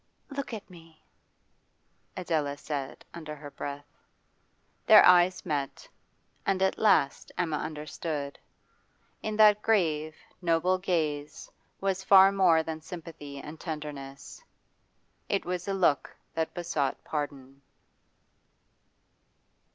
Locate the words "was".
11.79-12.03, 15.45-15.67